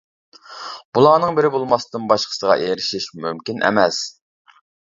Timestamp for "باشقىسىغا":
2.13-2.57